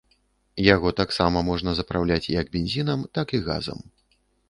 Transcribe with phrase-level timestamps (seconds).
[0.67, 3.89] Яго таксама можна запраўляць як бензінам, так і газам.